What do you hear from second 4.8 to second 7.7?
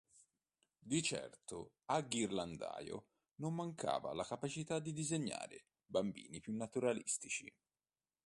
disegnare bambini più naturalistici.